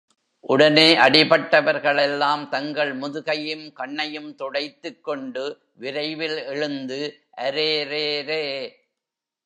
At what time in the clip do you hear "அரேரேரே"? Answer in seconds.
7.37-8.43